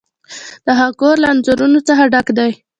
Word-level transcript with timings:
د 0.65 0.67
هغه 0.79 0.93
کور 0.99 1.15
له 1.21 1.27
انځورونو 1.33 1.79
څخه 1.87 2.03
ډک 2.13 2.27
دی. 2.37 2.51